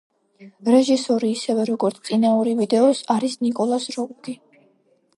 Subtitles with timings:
[0.75, 4.39] რეჟისორი, ისევე, როგორც წინა ორი ვიდეოს, არის ნიკოლას როუგი.